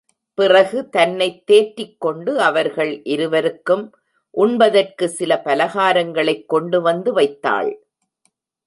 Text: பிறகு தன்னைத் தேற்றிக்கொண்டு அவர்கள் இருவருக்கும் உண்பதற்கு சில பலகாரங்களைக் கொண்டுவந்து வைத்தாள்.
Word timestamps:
பிறகு 0.33 0.89
தன்னைத் 0.89 1.51
தேற்றிக்கொண்டு 1.51 2.35
அவர்கள் 2.35 3.03
இருவருக்கும் 3.03 3.95
உண்பதற்கு 4.29 5.09
சில 5.09 5.41
பலகாரங்களைக் 5.45 6.45
கொண்டுவந்து 6.45 7.13
வைத்தாள். 7.13 7.85